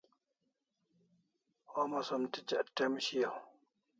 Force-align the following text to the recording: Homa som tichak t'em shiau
Homa 1.73 2.01
som 2.07 2.21
tichak 2.33 2.67
t'em 2.75 2.93
shiau 3.05 3.35